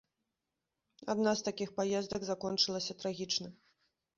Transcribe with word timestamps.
Адна 1.13 1.31
з 1.41 1.45
такіх 1.49 1.69
паездак 1.81 2.21
закончылася 2.31 2.93
трагічна. 3.03 3.47